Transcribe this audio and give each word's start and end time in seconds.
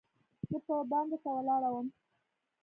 زه 0.51 0.57
په 0.65 0.73
بام 0.91 1.05
درته 1.11 1.29
ولاړه 1.33 1.69
وم 1.71 1.87